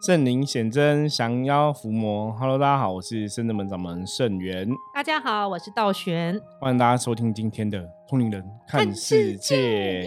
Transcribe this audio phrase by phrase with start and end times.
[0.00, 2.30] 圣灵显真，降妖伏魔。
[2.38, 4.68] Hello，大家好，我是圣真门掌门圣元。
[4.94, 6.40] 大家好，我是道玄。
[6.60, 10.06] 欢迎大家收听今天的通灵人看世界。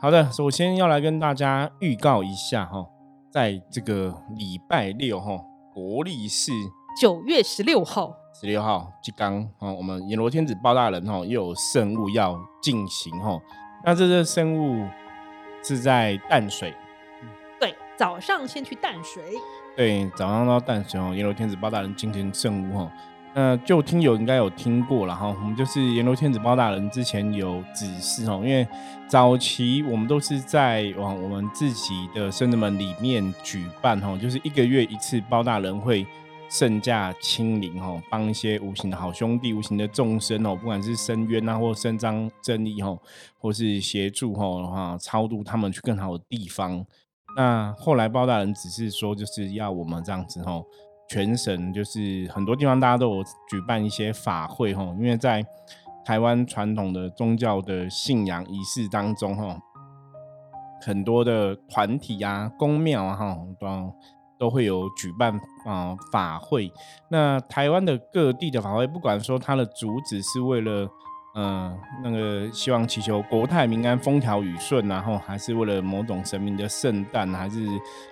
[0.00, 2.84] 好的，首先要来跟大家预告一下哈，
[3.30, 5.40] 在这个礼拜六哈，
[5.72, 6.50] 国历是
[7.00, 13.40] 九月十六号，十六号即刚哈，我们阎罗天子包大人哈，又有圣物要进行哈。
[13.84, 14.88] 那这个圣物
[15.62, 16.74] 是在淡水。
[18.00, 19.22] 早上先去淡水，
[19.76, 21.12] 对，早上到淡水哦。
[21.14, 22.92] 阎罗天子包大人进行圣物哈，
[23.34, 25.26] 那就听友应该有听过了哈。
[25.26, 28.66] 我们就是阎罗天子包大人之前有指示哦，因为
[29.06, 36.06] 早期我们都是在往我们自己的圣人门里面举办哈，就是一个月一次包大人会
[36.48, 42.96] 圣驾亲临哈，帮一些无形的好兄弟、无形的众生哦，不管是伸冤啊，或伸张正义哈，
[43.36, 46.86] 或是协助哈，超度他们去更好的地方。
[47.36, 50.64] 那后来包大人只是说，就是要我们这样子吼，
[51.08, 55.44] 全省就是很多地方大家都有举办一些法会吼，因为在
[56.04, 59.56] 台湾传统的宗教的信仰仪式当中吼，
[60.82, 63.94] 很多的团体啊、宫庙啊哈都
[64.38, 66.72] 都会有举办啊法会。
[67.08, 70.88] 那台湾的各地的法会，不管说它的主旨是为了。
[71.34, 77.64] 嗯，那个希望祈求国泰民安、风调雨顺，然后还是为了某种神明的圣诞，还是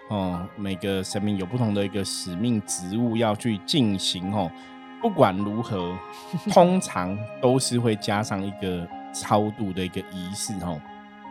[0.09, 4.49] 哦每个神明有不同的一个使命职务要去进行哦。
[5.03, 5.97] 不管如何，
[6.53, 10.81] 通常都是会加上一个超度的一个仪式哦。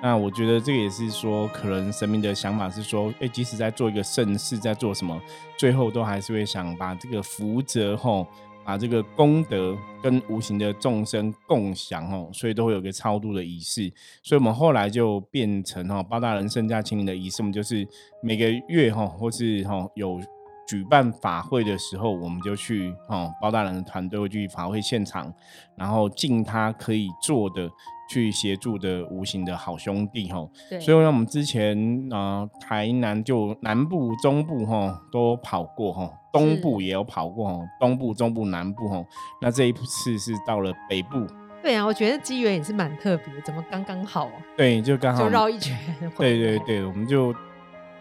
[0.04, 5.20] 那我觉得这个也是说，可能神明的想法是说，哎，即使在做一个盛事，在做什么，
[5.58, 8.28] 最后都还是会想把这个福泽吼。
[8.68, 13.90] 把这个功德跟无形的众生共享哦，所以都会有个超度的仪式，
[14.22, 17.88] 所以我们后来就变成哈包大人圣驾亲临的仪式，我们就是
[18.22, 20.20] 每个月哈或是哈有
[20.68, 25.34] 举办法会的时候，我们就去哈包大人的团队会去法会现场，
[25.78, 27.70] 然后尽他可以做的。
[28.10, 30.48] 去协助的无形的好兄弟哈，
[30.80, 31.78] 所以呢，我们之前
[32.12, 39.04] 啊，台南就南部、中部哈都跑过哈，东部也有跑过哈，东部、中部、南部哈，
[39.42, 41.28] 那这一次是到了北部。
[41.62, 44.30] 对啊，我觉得机缘也是蛮特别，怎么刚刚好？
[44.56, 45.78] 对，就刚好就绕一圈。
[46.18, 47.36] 对对对，我们就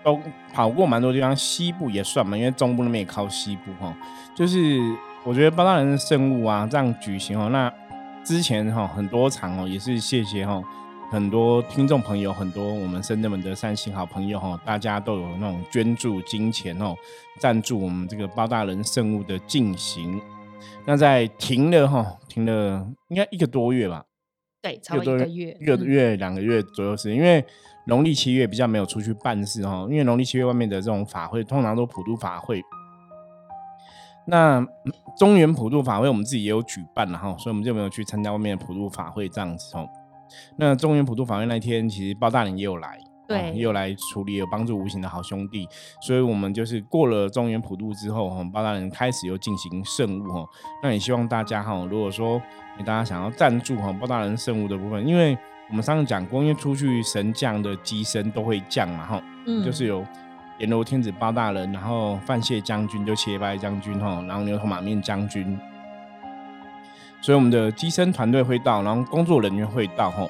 [0.04, 0.20] 都
[0.52, 3.92] 跑过蛮多地方，西部也算嘛，因为中部那边也靠西部哈。
[4.36, 4.78] 就是
[5.24, 7.72] 我觉得八大人的圣物啊，这样举行哦，那。
[8.26, 10.60] 之前哈很多场哦，也是谢谢哈
[11.12, 16.96] 很多听众朋友，很多我们深圳门的善心好朋友哈，大家都有那种捐助金钱哦，
[17.38, 20.20] 赞助我们这个包大人圣物的进行。
[20.84, 24.04] 那在停了哈，停了应该一个多月吧？
[24.60, 27.44] 对，差不多一个月，一个月两个月左右是因为
[27.86, 32.60] 农历七月比较没有出去办事哈，因为农历七月外面的这种法会通常都普渡法会。
[34.26, 34.64] 那
[35.16, 39.88] 中原普渡法会我们自己也有举办了哈，所以我们就没有去参加外面的普渡法会这样子哦。
[40.56, 42.98] 那中原普渡法会那天，其实包大人也有来，
[43.28, 45.66] 对，也有来处理，有帮助无形的好兄弟。
[46.02, 50.44] 所以我们就是过了中原普渡之后哈，包大人开始又进行圣物哈。
[50.82, 52.42] 那也希望大家哈，如果说
[52.80, 55.38] 大家想要赞助哈包大人圣物的部分，因为
[55.70, 60.04] 我们上次讲过，因为出去神降的机身都会降嘛哈，嗯，就是有。
[60.58, 65.58] 阎罗天子包大人，然后范谢将军就切拜将军哈，然后牛头马面将军，
[67.20, 70.26] 所以我们的机身团队会到，然后工作人员会到哈，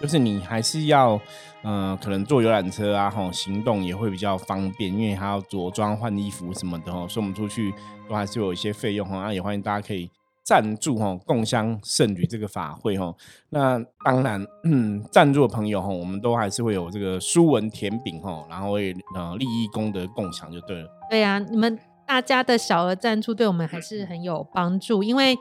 [0.00, 1.20] 就是你还是要，
[1.62, 7.74] 嗯，可能坐游览车啊哈，行动也会比较方便，因为还要着装换衣服什么的哈，所以我们出去
[8.08, 10.10] 都还是有一些费用哈，那也欢迎大家可以。
[10.46, 13.12] 赞助哈，共襄盛举这个法会哈。
[13.50, 20.88] 那当然，嗯，赞助的朋友哈，我们都还是会有这个书文甜饼哈，然后会呃利益功德共享就对了。
[21.10, 21.76] 对呀，你们
[22.06, 25.36] 大家的小额赞助对我们还是很有帮助，因为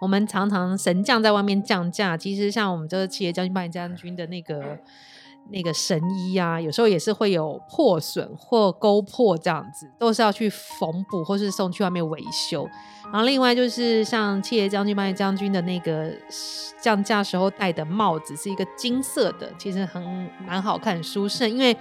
[0.00, 4.78] 我们常常神将在外面降价，其实像我们这个企业将军、拜将军的那个。
[5.50, 12.68] 那个神医啊，有时候也是会有破损或勾破这样子，都是要去缝补或是送去外面维修。
[13.12, 16.12] 然后另外就是像七爷将军、八爷将军的那个
[16.80, 20.02] 降价时候戴的帽子，是一个金色的，其实很
[20.44, 21.48] 蛮好看、舒适。
[21.48, 21.76] 因为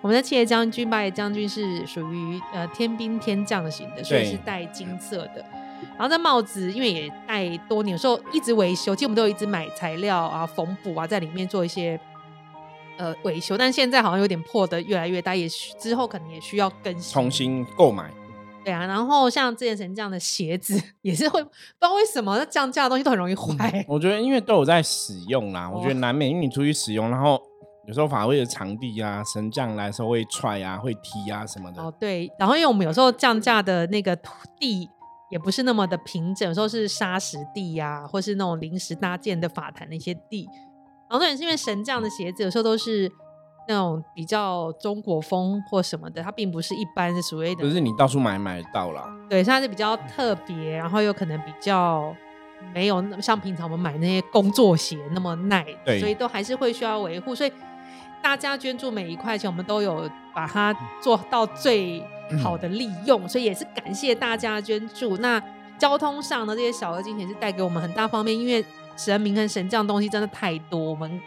[0.00, 5.44] 我们的七爷将军、八爷将军是属于呃天兵天将型的，所以是戴金色的。
[5.96, 12.00] 然后这帽子因为也戴多年，有时候一直维修，其实我们都有一直买材料啊、缝补啊，在里面做一些。
[12.96, 18.10] 呃，维修，但现在好像有点破的越来越大，也之后可能也需要更新，重新购买。
[18.64, 23.84] 对啊，然后像之前神这样的鞋子， 也是会不知道为什么那降价的东西都很容易坏。
[23.86, 27.38] 我觉得因为都有在使用啦，我觉得难免因为你出去使用，然后
[27.86, 31.82] 有时候法会的场地啊，神将来的时候会踹啊，会踢啊什么的。
[31.82, 32.30] 哦，对。
[32.38, 34.88] 然后因为我们有时候降价的那个土地
[35.30, 40.48] 也不是那么的平整，有时候是沙石地呀，或是那种临时搭建的法坛那些地。
[41.08, 43.10] 然后重点是因为神将的鞋子有时候都是
[43.68, 49.14] 那种比较中国风或什么的，它并不是一般是所谓的，不是你到处买买得到啦。
[49.28, 52.14] 对，它是比较特别，然后又可能比较。
[52.72, 55.62] 没有那么像平常我们买那些工作鞋那么耐，
[56.00, 57.34] 所以都还是会需要维护。
[57.34, 57.52] 所以
[58.22, 62.02] 大家捐助每一块钱，我们都有把它做到最
[62.42, 63.28] 好的利用。
[63.28, 65.18] 所以也是感谢大家捐助。
[65.18, 65.42] 那
[65.76, 68.64] 交通上的这些小额金钱是带给我们很大方便，因为
[68.96, 71.20] 神明跟神将东西真的太多，我们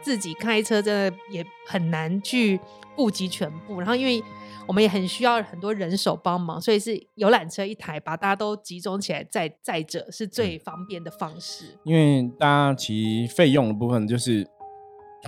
[0.00, 2.58] 自己开车真的也很难去
[2.96, 3.78] 顾及全部。
[3.78, 4.22] 然后因为
[4.66, 11.76] 我们也很需要很多人手帮忙，所以是游览车一台，把大家都集中起来载载着，是最方便的方式。
[11.84, 14.46] 因为大家其实费用的部分，就是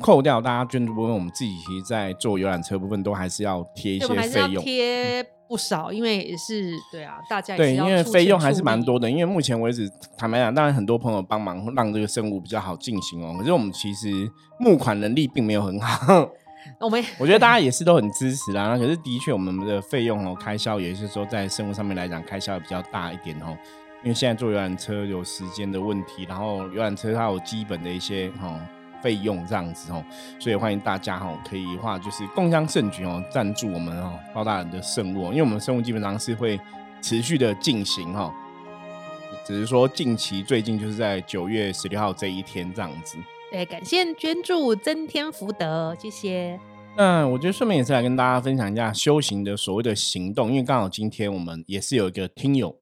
[0.00, 9.10] 扣掉大家捐助部分，我们自己其实在做游览车部分都还是要贴一些费用，贴不少，因为也是对啊，大家对，因为费用还是蛮多的。
[9.10, 14.08] 因为目前为止，坦白讲，当然很多朋友帮忙让这个生物比较好进行哦，可是我们其实
[14.58, 16.28] 募款能力并没有很好。
[16.80, 23.54] 我们我觉得大家 也是都很支持啦，可是的确我们的费用哦开销，也是说在生物上面来讲开销比较大一点哦，
[24.02, 28.58] 因为现在坐游览车有时间的问题，然后游览车它有基本的一些哈
[29.04, 30.02] 费用这样子哦，
[30.40, 36.58] 所以欢迎大家哈可以话就是共襄盛举哦，赞助我们哦包大人的圣物，因为我们圣物基本上是会
[37.02, 38.32] 持续的进行哈，
[39.44, 43.18] 只是说近期最近就是在九月十六号这一天这样子。
[43.52, 46.58] 对，感谢捐助，增添福德，谢谢。
[46.96, 52.74] 那我觉得顺便也是来跟大家分享一下修行的所谓的行动，因为刚好今天我们也是有一个听友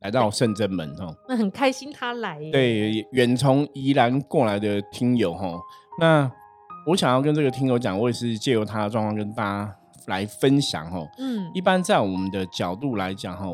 [0.00, 2.38] 来到圣真门哦，那很开心他来。
[2.50, 5.58] 对，远从宜兰过来的听友哈，
[6.00, 6.30] 那
[6.86, 9.76] 我想要跟这个听友讲，我也是借由他的状况跟大家
[10.06, 11.06] 来分享哈。
[11.18, 13.46] 嗯，一般在我们的角度来讲哈，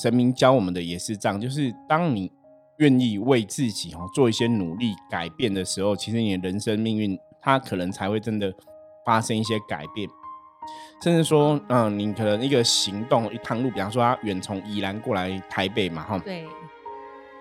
[0.00, 2.30] 神明教我们的也是这样，就是当你。
[2.78, 8.52] 愿意为自己哦做一些努力改变的时候，其实你的人生命运，它可能才会真的
[9.02, 10.06] 发生一些改变。
[11.00, 16.44] 甚至说，嗯，你可能一个行动一趟路，比方说他远从宜兰过来台北嘛，哈，对，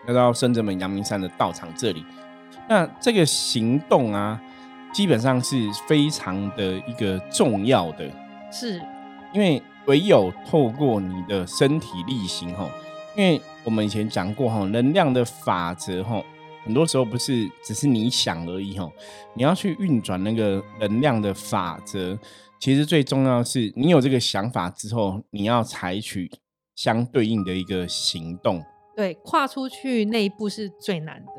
[0.07, 2.05] 要到深圳门阳明山的道场这里，
[2.69, 4.39] 那这个行动啊，
[4.93, 5.55] 基本上是
[5.87, 8.11] 非常的一个重要的，
[8.51, 8.81] 是
[9.33, 12.69] 因为唯有透过你的身体力行，哈。
[13.15, 16.21] 因为我们以前讲过哈，能量的法则哈，
[16.65, 18.91] 很多时候不是只是你想而已哈，
[19.33, 22.19] 你要去运转那个能量的法则，
[22.65, 26.27] 其实最重要的是你有这个想法之后，你要采取
[26.73, 28.59] 相对应的一个行动。
[28.95, 31.31] 对，跨出去那一步是最难的。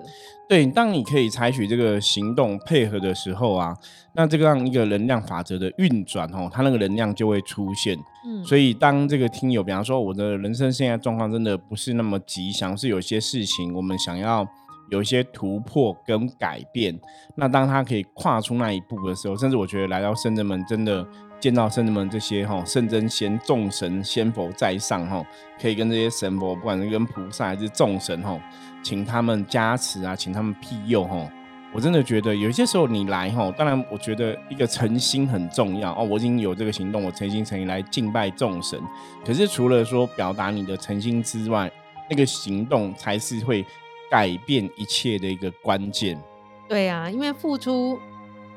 [0.49, 3.77] 对，当你可以采取这个行动配合的时候啊，
[4.15, 7.99] 那这个让一个能量法则的运转哦，它那个能量就会出现。
[8.25, 14.47] 嗯，所以当这个听友，比方说我的人生现在状况真的不是那么吉祥，是有些事情我们想要
[14.91, 16.99] 有一些突破跟改变，
[17.35, 21.07] 那当他可以跨出那一步的时候，甚至我觉得来到圣人们真的。
[21.39, 25.23] 见到圣人们这些哈圣真仙众神仙佛在上哈，
[25.61, 28.41] 可以跟这些神佛，不管是跟菩萨还是众神哈，
[28.83, 31.31] 请他们加持啊，请他们庇佑哈。
[31.75, 36.03] 我真的觉得有些时候你来哈，当然我觉得一个诚心很重要哦。
[36.11, 38.81] 我已经有这个行动，我诚心诚意来敬拜众神。
[39.23, 41.71] 可是除了说表达你的诚心之外，
[42.09, 43.63] 那个行动才是会
[44.11, 46.21] 改变一切的一个关键。
[46.69, 47.99] 对啊，因为付出。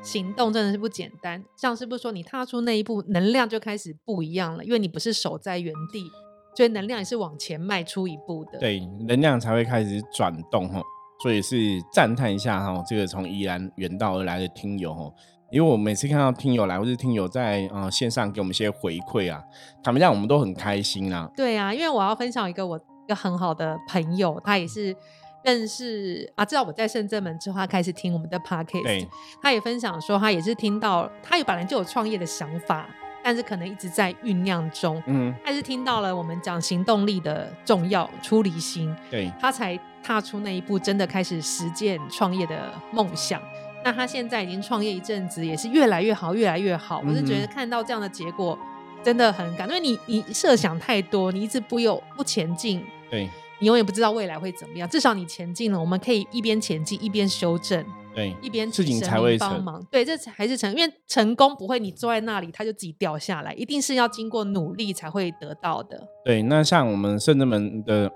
[0.02, 4.64] 行动真的是不简单，像是不是说你踏出那一步，能量就开始不一样了？
[4.64, 6.10] 因为你不是守在原地，
[6.56, 8.58] 所以能量也是往前迈出一步的。
[8.58, 10.80] 对，能量才会开始转动哈。
[11.22, 11.56] 所以是
[11.92, 15.12] 赞叹一下哈，这个从宜兰远道而来的听友哈，
[15.52, 19.44] 因为我每次看到听友来，或是听友在啊线上给我们一些回馈啊，
[19.84, 21.30] 他们让我们都很开心啊。
[21.36, 24.96] 对啊，因为我要分享一个我一个很好的朋友，他也是。
[25.42, 29.08] 认识啊，知道我在深圳门之后，他开始听我们的 podcast。
[29.40, 32.88] 他也分享说，他也是听到，他有本来就有创业的想法，
[33.22, 35.02] 但是可能一直在酝酿中。
[35.06, 43.40] 嗯，他是听到了我们讲行动力的重要，出离心，对，他才踏出那一步，真的开始实践创业的梦想。
[43.82, 47.02] 那他现在已经创业一阵子，也是越来越好，越来越好。
[47.06, 48.58] 我是觉得看到这样的结果，
[49.02, 49.74] 真的很感动。
[49.74, 52.84] 因为你你设想太多，你一直不有不前进。
[53.10, 53.26] 对。
[53.60, 66.08] 你永远不知道未来会怎么样，至少你前进了，我们可以一边前进一边修正，对，一边事情才会帮忙，对，这才是成，因为成功不会你坐在那里它就自己掉下来，一定是要经过努力才会得到的。
[66.24, 68.10] 对，那像我们圣人门的，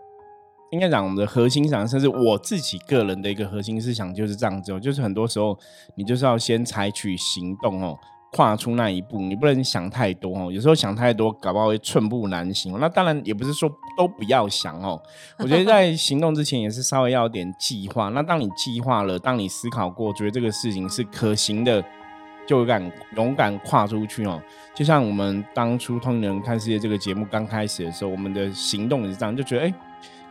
[0.72, 5.56] 应该讲我们的核心思想，甚至我自己个人的一个核心思想就是这样子哦，就是很多时候
[5.94, 7.96] 你就是要先采取行动哦。
[8.34, 10.50] 跨出那一步，你不能想太多哦。
[10.50, 12.76] 有时候想太多，搞不好会寸步难行。
[12.80, 15.00] 那当然也不是说都不要想哦。
[15.38, 18.08] 我觉得在行动之前也是稍微要有点计划。
[18.08, 21.80] 那当你计划了，当你思考过，觉得这个事情是可行的，
[22.44, 24.42] 就敢勇敢跨出去哦。
[24.74, 29.74] 就像我们当初《通灵人看世界》这个节目刚开始的时候，我们的行动也是这样，就觉得哎，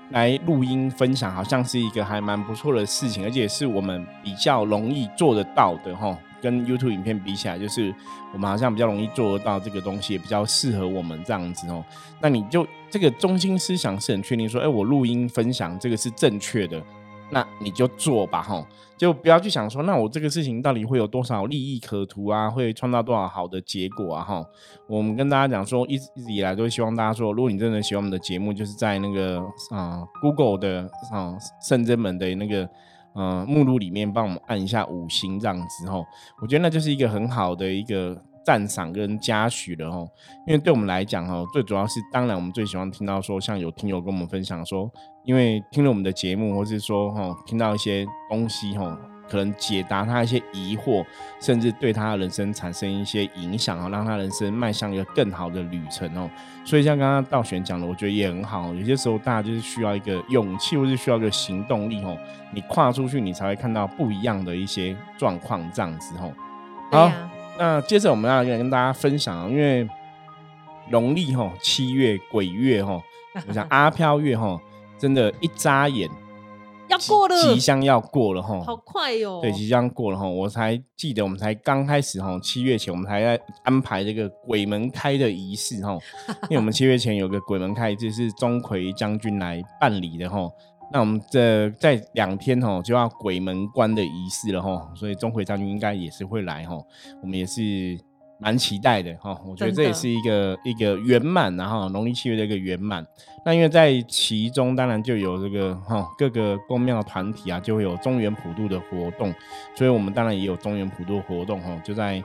[0.10, 6.18] 来录音分享好像是一个还蛮不错的事情，而且是我们比较容易做得到的哈。
[6.44, 7.96] 跟 YouTube 影片比起来，就是
[8.34, 11.84] 我们好像比较容易做到这个东西，也比较适合我们这样子哦。
[12.22, 16.84] 那你就这个中心思想是很确定，说，哎，我录音分享这个是正确的，
[17.32, 24.46] 那你就做吧，哈，就不要去想说，那我这个事情到底会有多少利益可图啊，会创造多少好的结果啊，哈。
[24.88, 32.70] 我们跟大家讲说，一直一直以来都希望大家说，如果你真的喜欢我们的节目，就是在那个啊 Google 的啊圣真门的那个。
[33.16, 36.06] 嗯，目录里面帮我们按一下五星这样子吼，
[36.42, 40.08] 我觉得那就是一个很好的一个赞赏跟嘉许了吼。
[40.48, 44.92] 因为对我们来讲吼，最主要是当然我们最喜欢听到说，像有听友跟我们分享说，
[45.24, 48.98] 因为听了我们的节目，或是说吼听到一些东西吼。
[49.30, 51.06] 可能解答他一些疑惑，
[51.40, 56.30] 甚至对他的人生产生一些影响啊，让他人生迈向一个更好的旅程哦。
[56.66, 58.74] 所以像刚刚道玄讲的，我觉得也很好。
[58.74, 62.18] 有些时候大家就是需要一个勇气，或是需要一个行动力哦。
[62.54, 66.32] 你跨出去，你才会看到不一样的一些状况这样子哦。
[66.92, 67.12] 好，
[67.58, 69.88] 那接着我们要跟大家分享，因为
[70.90, 73.02] 农历哈七月鬼月哈，
[73.48, 74.60] 我想阿飘月哈，
[74.98, 76.10] 真的，一眨眼。
[76.94, 79.42] 要过了，即将要过了哈，好快哟！
[79.42, 85.98] 对，即将过了哈，我才记得我们才刚开始哈，七月前我们还在安排这个鬼门开的仪式哈，
[86.50, 90.50] 因为我们七月前有个鬼门开，就是钟馗将军来办理的哈。
[90.92, 96.78] 那我们这在两天哈就要鬼门关的仪式了哈，所以钟馗将军应该也是会来哈，
[97.22, 98.00] 我们也是。
[98.44, 103.06] 蛮期待的哈，我觉得这也是一个一个圆满，然后农历七月的一个圆满。
[103.46, 109.34] 那因为在其中，当然就有这个哈各个公庙团体啊，就会有中原普渡的活动，
[109.76, 111.76] 所以我们当然也有中原普渡活动哈。
[111.84, 112.22] 就在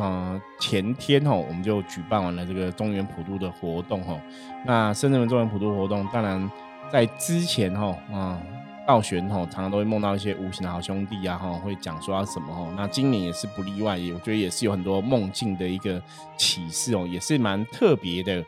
[0.00, 4.20] 嗯前天哈，我们就举办完了这个中原普渡的活动哈。
[4.66, 6.50] 那深圳的中原普渡活动，当然
[6.90, 8.40] 在之前哈啊。
[8.86, 12.70] 道玄吼，常常都会梦到一些无形的好兄弟啊，哈，会讲说什么吼。
[12.72, 16.02] 那今年也是不例外，也我觉得也是有很多梦境的一个
[16.36, 18.44] 启示哦，也是蛮特别的。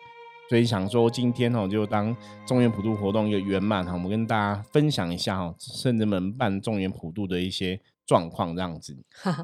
[0.50, 2.14] 所以想说今天哦，就当
[2.46, 8.96] 中原普渡活动一个圆满哈，我们跟大家分享一下哈，圣人们办中原普渡的一些状况这样子。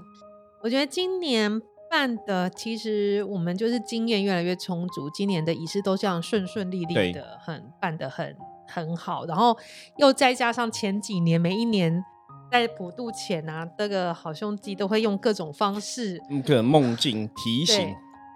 [0.62, 8.36] 我觉得今年办的，其实我们就是经验越来越充足，今年的仪式都这样顺顺利利的，很办的很。
[8.72, 9.56] 很好，然后
[9.96, 12.04] 又再加上前几年每一年
[12.50, 17.94] 在普渡前啊，这个好兄弟都会用各种方式，各种梦境提醒，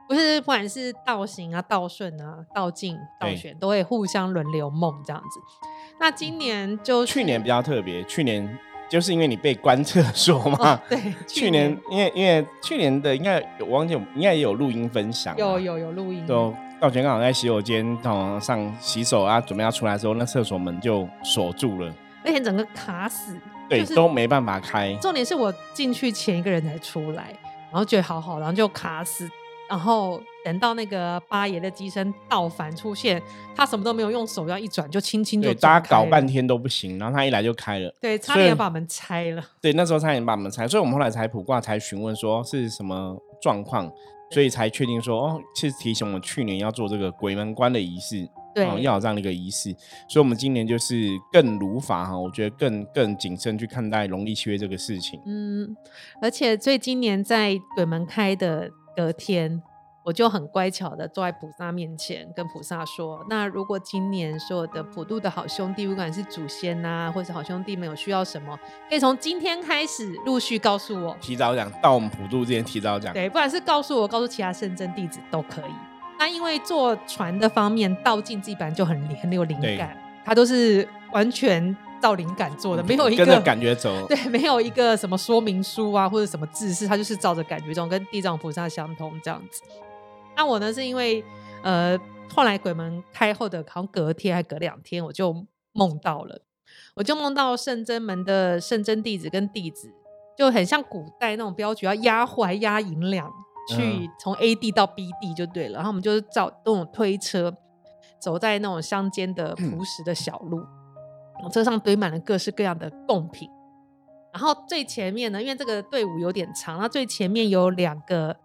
[0.08, 5.40] 不是不管是道行啊、道顺啊、道静、道选，都会互相轮流梦这样子。
[5.98, 16.26] 那今年就去年比较特别，去年就是因为你被关厕所嘛，对， 去年因为因为去年的应该我忘记，应该也有录音分享，有有有录音。
[16.26, 16.54] 道
[16.90, 21.92] 玄刚好在洗手间，哦，上洗手啊，准备要出来的时候，那厕所门就锁住了，
[22.24, 23.36] 而且整个卡死，
[23.68, 24.94] 对，都没办法开。
[25.00, 27.34] 重点是我进去前一个人才出来，
[27.70, 29.28] 然后觉得好好，然后就卡死，
[29.68, 33.22] 然后等到那个八爷的机身倒反出现，
[33.54, 39.42] 他什么都没有，用手要一转就轻轻就大家搞半天都不行，然后他一来就开了，对，差点把门拆了。
[39.60, 43.90] 对，那时候差点把门拆，所以我们后来才卜卦，才询问说是什么状况。
[44.34, 49.72] 所以才确定说哦，其实提醒我们去年要做这个鬼门关的仪式，对，要有这样的一个仪式。
[50.08, 55.20] 所以，我们今年就是更如法哈，我觉得更更谨慎去看待农历七月这个事情。
[55.24, 55.76] 嗯，
[56.20, 59.62] 而且，所以今年在鬼门开的隔天。
[60.04, 68.54] 我就很乖巧的坐在菩萨面前，跟菩萨说：“那如果今年所有的普渡的好兄弟，不管是祖先呐，或是好兄弟们有需要什么，
[68.90, 71.16] 可以从今天开始陆续告诉我。
[71.22, 75.72] 提早讲到我们普渡之前提早讲，对，不管是告诉我，告诉其他圣真弟子都可以。
[76.18, 89.62] 那因为坐船的方面，道静自己本来就很很有灵感，他都是完全照灵感做的，没有一个感觉走，对，没有一个什么说明书啊或者什么字式，他就是照着感觉中跟地藏菩萨相通这样子。”
[90.36, 91.24] 那我呢，是因为
[91.62, 91.98] 呃，
[92.28, 96.42] 后来鬼门开后的，好像隔天还隔两天，我就梦到了，
[96.94, 99.92] 我就梦到圣真门的圣真弟子跟弟子，
[100.36, 103.30] 就很像古代那种镖局要押货还押银两，
[103.68, 105.76] 去从 A 地到 B 地就对了。
[105.76, 107.56] 然后我们就是照那种推车，
[108.18, 110.60] 走在那种乡间的朴实的小路，
[111.52, 113.48] 车上堆满了各式各样的贡品。
[114.32, 118.36] 然后最前面呢，因为这个队伍有点长，那最前面有两个，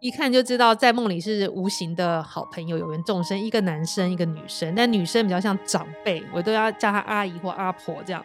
[0.00, 4.72] 一看就知道在梦里是无形的好朋友，有缘众生，一个男生，一个女生。
[4.76, 8.24] 但女生比较像长辈，我都要叫她阿姨或阿婆这样。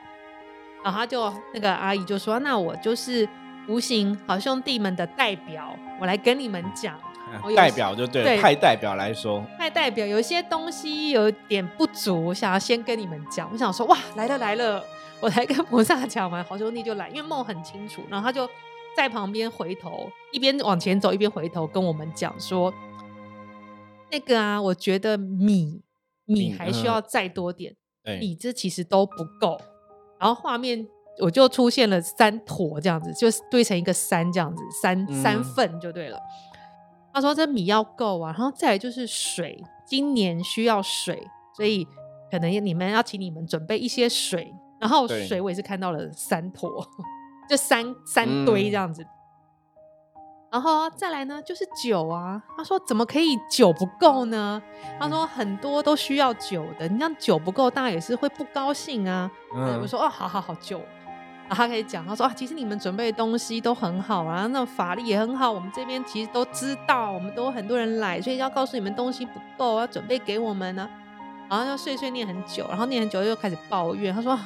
[0.84, 3.28] 然后他就那个阿姨就说：“那我就是
[3.68, 6.96] 无形好兄弟们的代表，我来跟你们讲。”
[7.56, 13.50] 代表就对，派代表来说，派代表有一些东西有点不足，想要先跟你们讲。
[13.52, 14.84] 我想说，哇，来了来了，
[15.20, 18.04] 我来跟菩萨讲完，好兄弟就来，因为梦很清楚。
[18.10, 18.48] 然后他就
[18.96, 22.74] 在旁边回头，一边往前走，一边回头跟我们讲说
[24.12, 25.82] ：“那个啊，我觉得米
[26.26, 27.76] 米还需要再多点，
[28.20, 29.60] 米这其实都不够。”
[30.20, 30.88] 然后画面
[31.20, 36.20] 我就出现了三坨这样子，就是堆成一个山这样子，三三份就对了。
[37.14, 41.88] 他说：“这米要够啊，然后再来就是水，今年需要水，所以
[42.32, 44.54] 可能你们要请你们准备一些水。
[44.80, 46.70] 然后水我也是看到了三坨，
[47.54, 49.06] 就三三堆这样子。
[50.52, 52.42] 然后再来呢，就是酒啊。
[52.58, 54.62] 他说怎么可以酒不够呢？
[55.00, 59.30] 他说很多都需要酒的，你像酒不够，大家也是会不高兴啊。
[59.82, 60.82] 我说哦，好好好，酒。”
[61.50, 65.52] 然后他可以讲，他说啊，其实你们准备的东西都很好啊，那法力也很好。
[65.52, 70.90] 我们这边其实都知道，我们都很多人来，所以要告诉你们东西不够，要准备给我们呢。
[71.50, 74.14] 然后就碎碎念很久，然后念很久又开始抱怨。
[74.14, 74.40] 他说，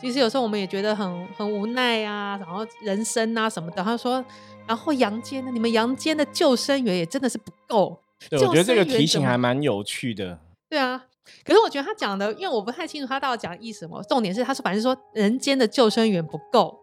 [0.00, 3.82] 其实有时候我们也觉得很很无奈啊，然后人生啊什么的。
[3.82, 4.24] 他说，
[4.66, 8.00] 然后阳间呢，你们阳间的救生员也真的是不够。
[8.28, 10.38] 对，我觉得这个提醒还蛮有趣的。
[10.68, 11.04] 对啊。
[11.44, 14.02] 可是我觉得他讲的，因为我不太清楚他到底讲意思什么。
[14.04, 16.76] 重点是他说，反正说人间的救生员不够，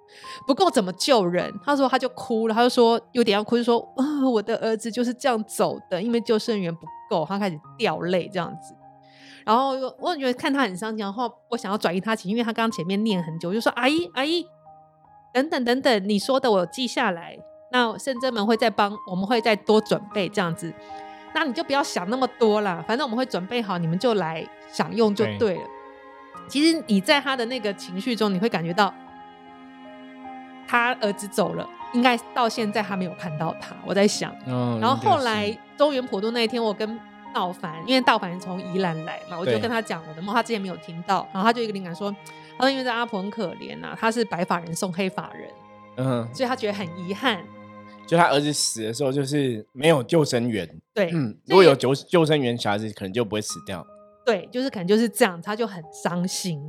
[0.46, 1.54] 不够怎么救人？
[1.66, 8.74] 他说他就哭了，他就说有点要哭，就说啊，我的儿子就是这样走的，因为救生员不够，他开始掉泪这样子。
[9.48, 14.46] 然后我觉得看他很伤心，然后我想要转移他情，因为他刚刚前面念很久，就说阿姨阿姨，
[15.34, 17.40] 等等等等，你说的我记下来。
[17.72, 20.74] 那圣真们会再帮，我们会再多准备这样子。
[21.34, 25.62] 那你就不要想那么多了，反正我们会准备好，你们就来享用就对了。
[26.50, 28.94] 其实你在他的那个情绪中，你会感觉到
[30.68, 33.76] 他儿子走了，应该到现在他没有看到他。
[33.86, 34.34] 我在想，
[34.80, 37.00] 然后后来中原普渡那一天，我跟
[37.38, 42.12] 道凡，因为道凡从宜兰来嘛，我就跟他讲我的梦，他之前没有听到，然后他就一个灵感说，
[42.58, 45.50] 他说因为这阿婆很可怜呐，他是白发人送黑发人，
[45.98, 47.44] 嗯，所以他觉得很遗憾。
[48.08, 50.68] 就他儿子死的时候，就是没有救生员。
[50.96, 53.86] 对，嗯，如果有救救生员，小孩子可能就不会死掉。
[54.26, 56.60] 对，就是可能就是这样，他就很伤心。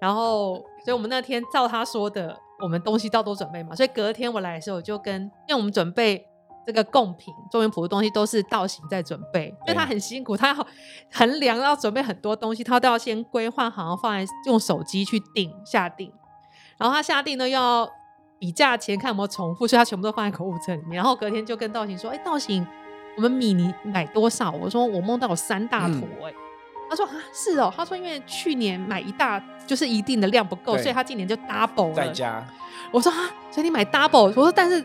[0.00, 3.74] 然后，所以我们那天照他说的，我们东西到都准备嘛。
[3.74, 6.24] 所以隔天我来的时候，我就跟，因为我们准备
[6.66, 10.66] 这个贡品、中原普的东西都是道行在准备，因为他很辛苦，他要
[11.12, 16.12] 衡量要准备很多东西，他都要先规划好，放在用手机去定下定，
[16.78, 17.90] 然后他下定呢要。
[18.36, 20.96] 比价钱看有没有重复，所以他全部都放在购物车里面。
[20.96, 22.66] 然后隔天就跟道行说：“哎，道行，
[23.16, 26.34] 我们米你买多少？”我说：“我梦到有三大坨。”哎，
[26.90, 32.44] 他说：“啊，是哦。”他说：“因为去年买一大就是一定的量不够，所以他今年就 double 了。”在家。
[32.92, 33.16] 我说：“啊，
[33.50, 34.84] 所以你买 double？” 我说：“但是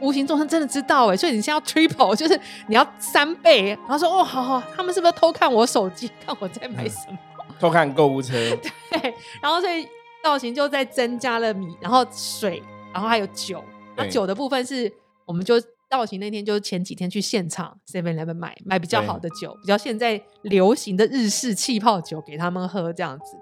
[0.00, 7.18] 无形众生真的知道哎，所以你现在要 triple，就是你要三倍。”然后说：“哦，好好，他们是不是偷看我手机，看我在买什么？
[7.58, 8.34] 偷看购物车。
[8.90, 9.86] ”对，然后所以
[10.22, 12.62] 造型就在增加了米，然后水。
[12.92, 13.62] 然后还有酒，
[13.94, 14.90] 那酒的部分是，
[15.26, 23.36] 我们就造型那天就前几天去现场 Seven Eleven 买买比较好的酒，比较现在流行的日式气泡酒给他们喝，这样子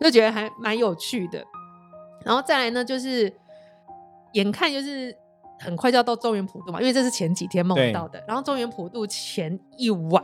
[0.00, 1.44] 就觉得还蛮有趣的。
[2.24, 3.30] 然后再来呢，就是
[4.32, 5.14] 眼看就是
[5.58, 8.22] 很快就要到中原普渡嘛，因为这是前几天梦到的。
[8.26, 10.22] 然后中原普渡前一晚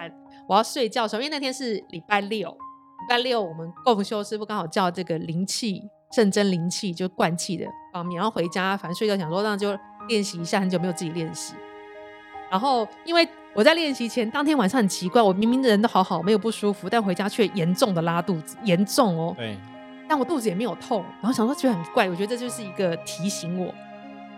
[0.48, 5.82] 我要睡觉的时候，因为那天是礼拜六，礼拜六我们共修师傅刚好叫这个灵气。
[6.14, 9.74] 圣真灵气就灌气的方面，然后回家反正睡觉想说那就
[10.08, 11.54] 练习一下，很久没有自己练习。
[12.50, 19.34] 然后因为我在练习前当天晚上很奇怪，我明明人都好好，没有不舒服，但回家却严重的拉肚子，严重哦。
[19.38, 19.56] 对。
[20.06, 23.74] 但我肚子也没有痛，然后想说觉得很怪，我觉得这就是一个提醒我。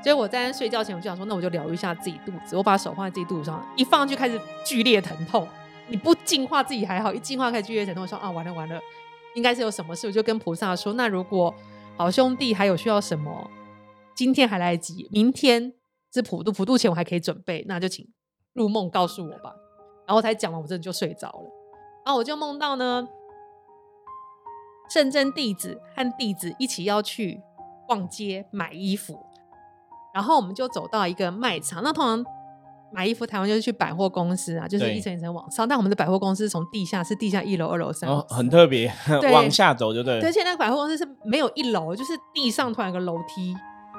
[0.04, 5.48] 所以我在睡觉前我就想说，那我就疗愈一下自己肚子，我把手放在自己肚子上，一放就开始剧烈疼痛。
[5.88, 8.78] 你不净化自己还好，一净化开始剧烈疼痛，我说啊完了完了。
[9.34, 11.52] 应该是有什么事，我就跟菩萨说：“那如果
[11.96, 13.50] 好兄弟还有需要什么，
[14.14, 15.72] 今天还来得及，明天
[16.12, 18.06] 是普渡，普渡前我还可以准备，那就请
[18.52, 19.54] 入梦告诉我吧。”
[20.06, 21.50] 然后才讲完，我真的就睡着了。
[22.04, 23.08] 然后我就梦到呢，
[24.90, 27.40] 圣真弟子和弟子一起要去
[27.88, 29.18] 逛街买衣服，
[30.14, 31.82] 然后我们就走到一个卖场。
[31.82, 32.24] 那通常
[32.92, 35.68] 买衣服，台湾就是去百货公司啊，就是一层一层往上。
[35.68, 40.30] 但我们的百货公司从地下是地下一楼、二楼、三楼哦，，很特别，对往下走就对了而。
[40.30, 43.52] 且那个百货公司是没有一楼，就是地上突然有个楼梯，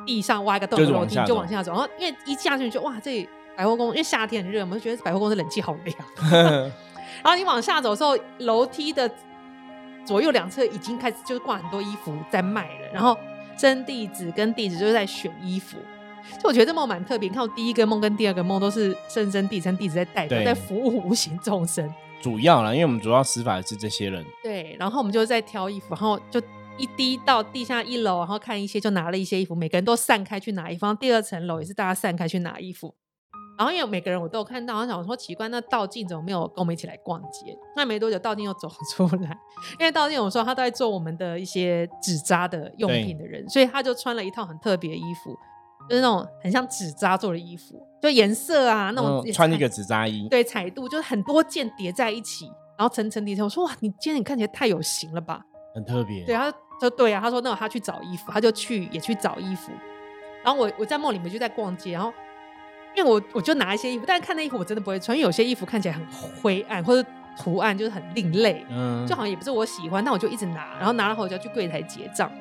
[0.06, 1.72] 地上挖一个洞，就是楼梯就往下走往下走。
[1.74, 5.98] 然后因为一下去就哇，这里百货公司因为夏天很热，我们就觉得百货公司冷气好凉。
[7.22, 9.10] 然后你往下走的时候，楼梯的
[10.06, 13.18] 左右两侧已经开始就是挂很多衣服在卖了，然后
[13.58, 15.78] 真地址跟地址就是在选衣服。
[16.42, 21.92] 就我觉得这梦蛮特别，你看我第一个梦跟第二个梦都是圣真弟跟弟子在代表，对在服务无形众生。
[22.22, 26.42] 主要啦，因为我们主要施法是这些人，对，然后我们就在挑衣服，然后就
[26.78, 30.86] 一滴到地下一楼，然后看一些就拿了一些衣服，每个人都散开去拿衣服。
[30.86, 32.96] 然后第二层楼也是大家散开去拿衣服。
[33.58, 37.56] 然后因为每个人我都有看到，我想说奇怪，那道静怎么没有跟我们一起来逛街？
[37.76, 39.38] 那没多久，道静又走出来，
[39.80, 45.38] 因为道静我说他都在做我们的一些纸扎的用品的人，所以他就穿了一套很特别的衣服，
[45.90, 52.46] 就是那种很像纸扎做的衣服，就颜色啊那种嗯穿一个纸扎衣，对彩度，就是很多件叠在一起，
[52.78, 53.46] 然后层层叠层。
[53.46, 55.42] 我说哇，你今天你看起来太有型了吧？
[55.74, 56.24] 很特别。
[56.26, 59.72] 对，他说对啊，他说那他去找衣服，他就去也去找衣服。
[60.44, 62.14] 然后我我在梦里面就在逛街，然后
[62.96, 66.06] 因为我我就拿一些衣服，但是看那衣服我真的不会穿，因为有些衣服看起来很
[66.42, 72.32] 灰暗或者图案就是很另类，嗯，就好像也不是我喜欢，但我就一直拿，然后拿了后我就要去柜台结账。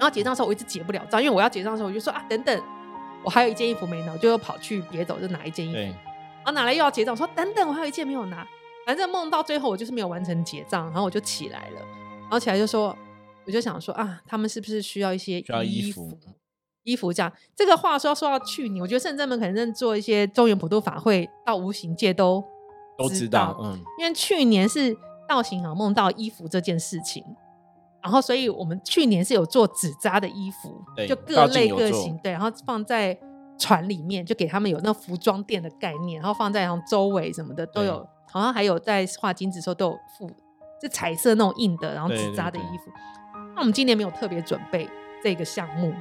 [0.00, 2.62] 然后结账的时候我一直结不了账，因为我要结账的时候我就说啊等等，
[3.22, 5.78] 我还有一件衣服没拿，我就又跑去别走就拿一件衣服。
[5.78, 8.44] 然后拿来又要结账，我说等等，我还有一件没有拿。
[8.86, 11.80] 反正梦到最后，我就是没有完成结账，然后我就起来了，
[12.22, 12.96] 然后起来就说，
[13.44, 16.18] 我就想说啊，他们是不是需要一些衣衣服
[16.84, 22.42] 衣服这样，这个话说要说到去年，我觉得圣真们可能在做一些中原普渡法会到无形界都
[22.96, 24.96] 都知道，嗯，因为去年是
[25.28, 27.22] 道行好梦到衣服这件事情，
[28.02, 33.18] 然后所以我们去年是有做纸扎的衣服，对就各类各型，对，然后放在
[33.58, 40.30] 船里面，就给他们有那服装店的概念，然后放在然后周围什么的都有，好像还有在画金子的时候都有附，
[40.80, 42.90] 就彩色那种印的，然后对纸扎的衣服。
[43.54, 44.88] 那我们今年没有特别准备
[45.22, 45.92] 这个项目。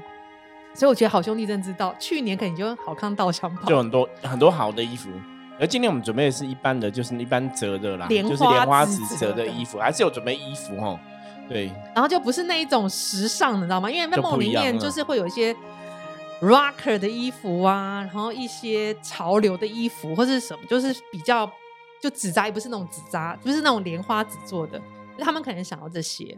[0.75, 5.09] 所以我觉得好兄弟真知道，去年可能就好康道相跑，就很多很多好的衣服。
[5.59, 10.97] 而今天我们准备的是一般的，就是一般折的啦，莲就是花莲花纸纸折的折的衣服，还是有准备衣服哦。
[11.49, 13.89] 对，然后就不是那一种时尚的，你知道吗？
[13.89, 15.53] 因为在梦里面就是会有一些
[16.41, 21.51] rocker 的衣服啊，然后一些潮流的衣服或是什么，就是比较
[22.01, 24.79] 就纸扎，也不是那种纸扎，不是那种莲花纸做的，
[25.17, 26.37] 他们可能想要这些。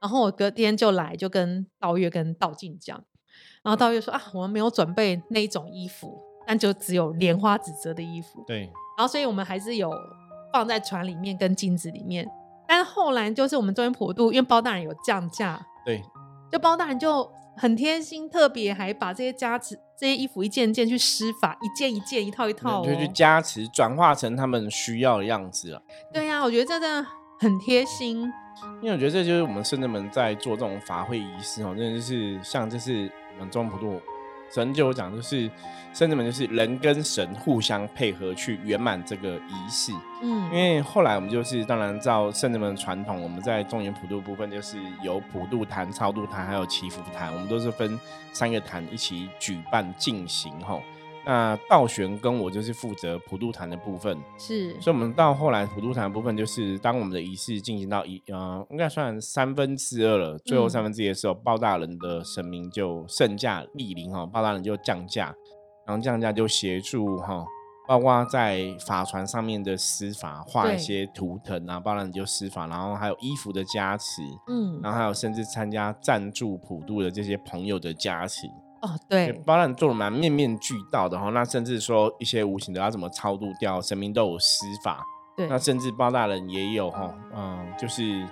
[0.00, 3.02] 然后我隔天就来，就跟道月跟道静讲，
[3.62, 8.44] 然后道月说啊，我们没有准备那一种衣服，但就只有莲花纸折的衣服。
[8.46, 8.60] 对，
[8.96, 9.90] 然后所以我们还是有
[10.52, 12.26] 放在船里面跟镜子里面。
[12.66, 16.02] 但是后来就是我们中间普渡，因为包大人有降价，对，
[16.50, 22.86] 就包大人就很贴心，特别还把这些加持这些衣服一件一件去施法，一件一件一套一套、哦。
[22.86, 25.82] 就去加持，转化成他们需要的样子了。
[26.12, 28.30] 对呀、我觉得这真的很贴心。
[28.80, 34.00] 因为我觉得这就是我们圣人们在做这种法会仪式哦，真的就是像这是我们中普渡
[34.52, 35.50] 神就有讲，就是
[35.92, 39.92] 圣人们就是人跟神互相配合去圆满这个仪式。
[40.22, 47.98] 嗯因，为后来我们就是当然照圣人们的传统，我们在中原普渡部分就是有普渡坛、超度坛还有祈福坛，我们都是分
[48.32, 50.82] 三个坛一起举办进行吼。
[51.28, 54.70] 那道玄跟我就是负责普渡坛的部分，是。
[54.80, 60.70] 所以我们到后来普渡坛的部分，就是当我们的仪式进行到一呃，应该算三分之二了，最后嗯。
[60.70, 65.34] 三分之一的时候，包大人的神明就圣驾莅临哈，包大人就降价，
[65.84, 67.44] 然后降价就协助哈，
[67.88, 74.80] 包括在法船上面的施法，画一些图腾啊，包大人就施法，然后还有衣服的加持，嗯。
[74.80, 78.46] 然后还有甚至参加赞助普渡的这些朋友的加持，
[78.82, 81.30] 哦对，对包然做的蛮面面俱到的哈。
[81.30, 85.04] 那甚至说一些无形的要怎么超度掉，神明都有施法。
[85.36, 88.26] 对那甚至包大人也有哈，嗯，就是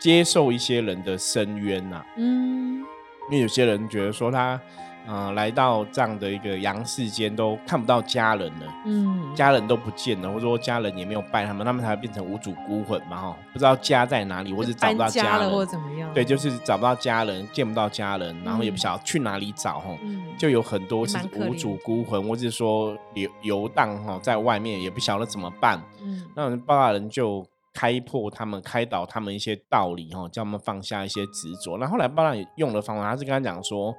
[0.00, 2.84] 接受一些人的深渊呐、嗯
[3.30, 4.58] 因为有些人觉得说他，
[5.08, 8.66] 嗯、来到这样的一个阳世间都看不到家人了。
[8.84, 16.12] 嗯家人都不见了，或者说家人也没有拜他们，他们才会变成无主孤魂嘛哈，不知道家在哪里，或者找不到搬家家人，了或者怎么样？
[16.12, 19.96] 对，就是找不到家人，见不到家人，然后也不嗯晓得去哪里找哈。
[20.02, 25.80] 嗯就有很多是无主孤魂，或者是说游游荡哈，在外面也不晓得怎么办。
[26.02, 27.44] 嗯那我们包大人就
[27.74, 31.78] 开破他们，开导他们一些道理哈，叫他们放下一些执着。
[31.78, 33.94] 那后来包大人也用的方法，他是跟他讲说，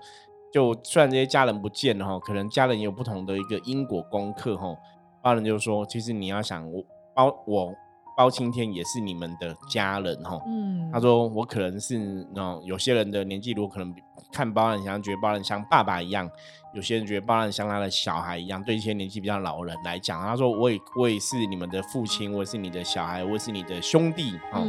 [0.52, 4.76] 就虽然这些家人不见了哈，可能家人也有不同的一个因果功课哈。
[5.22, 6.84] 包大人就说，其实你要想我
[7.14, 7.74] 包我
[8.18, 10.38] 包包青天也是你们的家人哈。
[10.46, 11.98] 嗯，他说我可能是
[12.36, 13.96] 那有些人的年纪，如果可能
[14.30, 16.28] 看包人像，觉得包大人像爸爸一样；
[16.74, 18.62] 有些人觉得包大人像他的小孩一样。
[18.62, 24.68] 对一些年纪比较老人来讲，他说我也我也是你们的父亲，我也是你的小孩，我也是你的兄弟哦。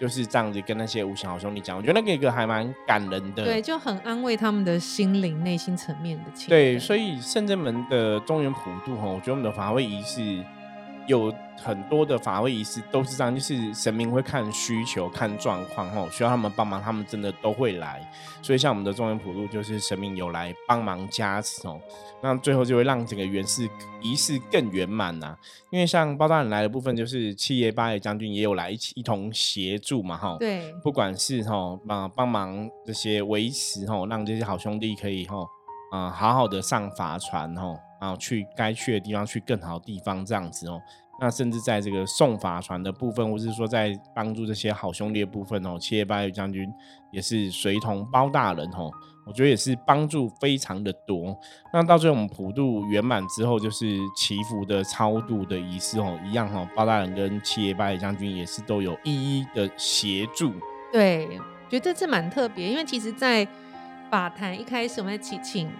[0.00, 6.48] 就是这样子跟那些无形好兄弟讲，我觉得那个一个还蛮感人的，对，就很安慰他们的心灵、内心层面的情。
[6.48, 10.44] 对，所以圣真门的中原普渡哈，我觉得我们的法会仪式。
[11.06, 11.30] 有
[11.62, 18.06] 很多的法会仪式都是这样，就是神明会看需求、看状况，吼，需要他们帮忙，他们真的都会来。
[18.42, 21.80] 所以像我们的中原普渡，就是神明有来帮忙加持哦，
[22.22, 23.68] 那最后就会让整个圆式
[24.02, 25.36] 仪式更圆满呐。
[25.70, 30.36] 因为像包大人来的部分，就是七爷八爷将军也有来一起一同协助嘛，哈。
[30.38, 30.72] 对。
[30.82, 35.48] 不管是哈帮帮忙这些维持吼，让这些好兄弟可以吼
[35.90, 37.78] 啊好好的上法船吼。
[38.00, 40.78] 啊，去该去的地方，去更好的地方，这样子哦。
[41.20, 46.68] 那甚至在这个送法船的部分，或是说在帮助这些好兄弟的部分哦，七爷八爷将军
[47.12, 48.90] 也是随同包大人哦。
[49.26, 51.34] 我觉得也是帮助非常的多。
[51.72, 56.68] 那到最后我们普渡圆满之后，就是祈福的超度的仪式哦，一样哈。
[56.76, 60.52] 包大人跟七爷八爷将军也是都有一一的协助。
[60.92, 61.26] 对，
[61.70, 63.48] 觉得这次蛮特别，因为其实，在
[64.10, 65.70] 法坛一开始我们在祈请。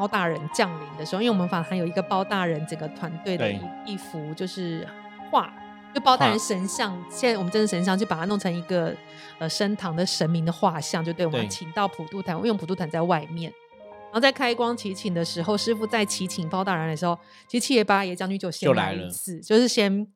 [0.00, 4.88] 包大人降临的时候，因为我们法坛有一个包大人整个团队的一一幅就是
[5.30, 5.52] 画，
[5.94, 6.98] 就包大人神像。
[7.10, 8.96] 现在我们真的神像就把它弄成一个
[9.38, 13.52] 呃升堂的神明的画像，就对我们请到普渡坛，我用普渡坛在外面，
[14.04, 20.06] 然后在开光祈请的时候，师傅在祈请包大人的时候，其实七爷八爷将军就先来一次，就是先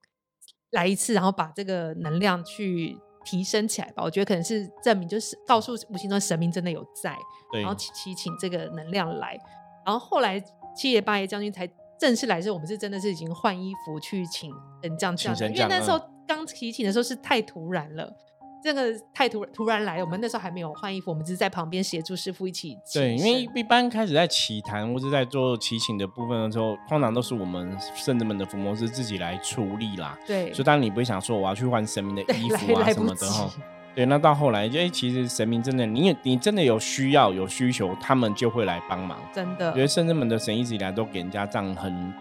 [0.71, 4.03] 来一次，然后把这个能量去提升起来吧。
[4.03, 7.15] 我觉得可能是证明，就是告诉无形中神明真的有在，
[7.53, 9.39] 然后祈祈请这个能量来。
[9.85, 10.43] 然后后来
[10.77, 11.69] 七爷八爷将军才
[11.99, 18.13] 正式来时，我们是真的是已经换衣服去请神将降因为那时候刚提请的时候是太突然了，
[18.63, 22.77] 这个太突突然来，我们那时候还没有换衣服，我们只是在旁边协助师傅一起。
[22.93, 30.19] 对，因为一般开始在祈坛或者在做祈请的部分的时候，通常都是我们圣人们的伏魔师自己来处理啦。
[30.27, 33.51] 对，所以当然你不会想说我要去换神明的衣服啊什么的哈。
[33.95, 39.17] 对，那到后来，就哎，其实神明真的，你也你真的有需要、有需求，他们就会来帮忙。
[39.33, 42.13] 真的，觉得圣人们的神一直以来都给人家这样很，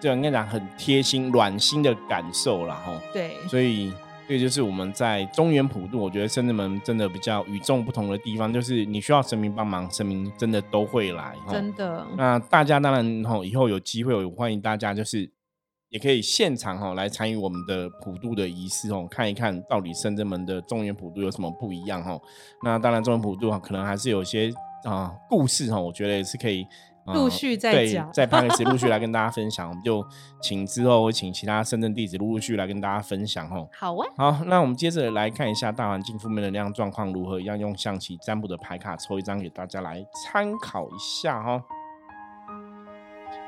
[0.00, 2.92] 这样应该讲很贴心、暖心的感受了哈。
[3.12, 3.92] 对，所以
[4.26, 11.34] 这就是我们在中原普渡，我觉得圣人们真的比较与众不同的地方，就是你需要神明帮忙，神明真的都会来。
[11.50, 12.06] 真的。
[12.16, 15.30] 那大家当然哈，以后有机会，我欢迎大家就是。
[15.92, 22.18] 也可以现场哈来参与我们的普渡的仪式哦，看一看到底深圳门的中原普渡有什么不一样哈。
[22.64, 24.50] 那当然中原普渡可能还是有些
[24.84, 26.66] 啊故事哈，我觉得也是可以
[27.04, 29.68] 陆续再讲，在拍个时陆续来跟大家分享。
[29.68, 30.02] 我们就
[30.40, 33.68] 请之后会请其他深圳弟子陆陆续来跟大家分享哦。
[33.78, 41.62] 好啊，好，那我们接着来看一下大环境负面能量状况如何，一样用象棋占卜的牌卡抽一张给大家来参考一下哈。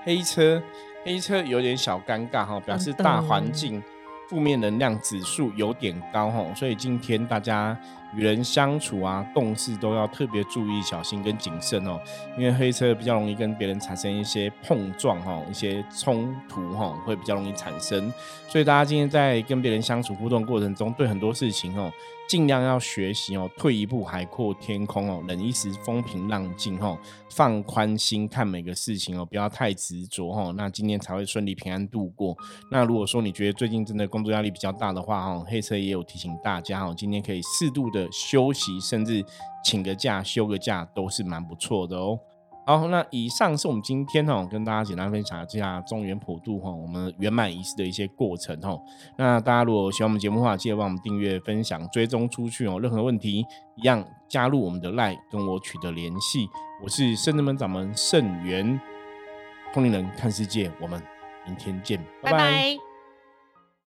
[0.04, 0.62] 黑车。
[1.04, 3.82] 黑车有点小尴尬哈，表示大环境
[4.28, 7.78] 负面能量指数有点高哈，所以今天大家
[8.16, 12.00] 与人相处啊、共事都要特别注意、小心跟谨慎哦，
[12.38, 18.12] 因为黑车比较容易跟别人产生一些碰撞哈、一些冲突哈，会比较容易产生，
[18.48, 21.92] 所以大家今天在跟别人相处互动过程中，对很多事情哦。
[22.26, 26.98] 尽量要学习哦，退一步海阔天空哦，忍一时风平浪静哦，
[27.28, 32.34] 放宽心看每个事情哦，不要太执着哦，那今天才会顺利平安度过。
[32.70, 39.24] 那如果说你觉得最近真的工作压力比较大的话哦，黑车也有提醒大家哦，今天可以适度的休息，甚至
[39.64, 42.18] 请个假、休个假都是蛮不错的哦。
[42.66, 48.74] 好，那以上是我们今天哈跟大家简单分享一下中原普渡哈我们圆满仪式的一些过程哈。
[49.18, 52.80] 那大家如果喜欢我们节目的话，记得帮我们订阅、分享、追踪出去哦。
[52.80, 53.44] 任何问题
[53.76, 56.48] 一样加入我们的 LINE 跟我取得联系。
[56.82, 58.80] 我是圣人门掌门圣元，
[59.74, 61.02] 通灵人看世界，我们
[61.44, 62.93] 明天见，拜拜。